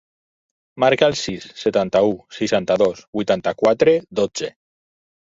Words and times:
Marca 0.83 1.09
el 1.11 1.17
sis, 1.17 1.43
setanta-u, 1.63 2.15
seixanta-dos, 2.37 3.03
vuitanta-quatre, 3.19 3.93
dotze. 4.21 4.49